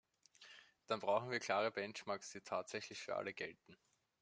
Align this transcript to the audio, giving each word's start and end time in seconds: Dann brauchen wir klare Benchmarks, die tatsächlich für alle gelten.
Dann 0.87 0.99
brauchen 0.99 1.29
wir 1.29 1.39
klare 1.39 1.69
Benchmarks, 1.69 2.31
die 2.31 2.41
tatsächlich 2.41 2.99
für 3.03 3.17
alle 3.17 3.35
gelten. 3.35 3.77